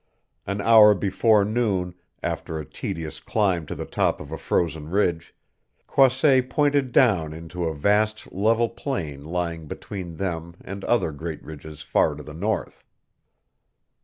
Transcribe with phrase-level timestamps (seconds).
[0.47, 1.93] An hour before noon,
[2.23, 5.35] after a tedious climb to the top of a frozen ridge,
[5.85, 11.83] Croisset pointed down into a vast level plain lying between them and other great ridges
[11.83, 12.83] far to the north.